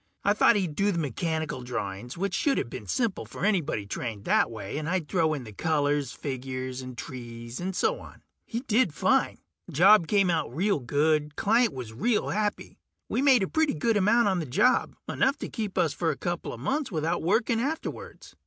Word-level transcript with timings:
I 0.23 0.33
thought 0.33 0.55
he'd 0.55 0.73
do 0.75 0.91
the 0.91 0.97
mechanical 0.97 1.61
drawings, 1.61 2.17
which 2.17 2.33
shoulda 2.33 2.65
been 2.65 2.87
simple 2.87 3.23
for 3.23 3.45
anybody 3.45 3.85
trained 3.85 4.25
that 4.25 4.49
way, 4.49 4.79
and 4.79 4.89
I'd 4.89 5.07
throw 5.07 5.35
in 5.35 5.43
the 5.43 5.53
colors, 5.53 6.11
figures 6.11 6.81
and 6.81 6.97
trees 6.97 7.59
and 7.59 7.75
so 7.75 7.99
on. 7.99 8.23
He 8.43 8.61
did 8.61 8.95
fine. 8.95 9.37
Job 9.69 10.07
came 10.07 10.31
out 10.31 10.57
good; 10.87 11.35
client 11.35 11.71
was 11.71 11.93
real 11.93 12.29
happy. 12.29 12.79
We 13.09 13.21
made 13.21 13.43
a 13.43 13.47
pretty 13.47 13.75
good 13.75 13.95
amount 13.95 14.27
on 14.27 14.39
the 14.39 14.47
job, 14.47 14.95
enough 15.07 15.37
to 15.37 15.49
keep 15.49 15.77
us 15.77 15.93
for 15.93 16.09
a 16.09 16.17
coupla 16.17 16.57
months 16.57 16.91
without 16.91 17.21
working 17.21 17.61
afterwards. 17.61 18.33